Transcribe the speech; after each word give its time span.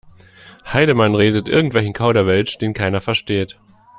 Heidemann 0.65 1.13
redet 1.13 1.47
irgendwelchen 1.47 1.93
Kauderwelsch, 1.93 2.57
den 2.57 2.73
keiner 2.73 3.01
versteht. 3.01 3.59